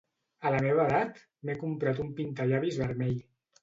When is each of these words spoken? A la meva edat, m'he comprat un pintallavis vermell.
A 0.45 0.51
la 0.55 0.61
meva 0.67 0.85
edat, 0.89 1.21
m'he 1.45 1.59
comprat 1.67 2.05
un 2.09 2.13
pintallavis 2.19 2.85
vermell. 2.85 3.19